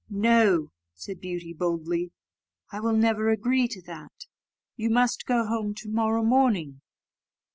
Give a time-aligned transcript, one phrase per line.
[0.09, 2.11] "No," said Beauty, boldly,
[2.71, 4.25] "I will never agree to that;
[4.75, 6.81] you must go home to morrow morning."